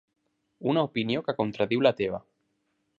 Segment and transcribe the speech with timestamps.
[0.73, 2.25] Una opinió que contradiu la teva.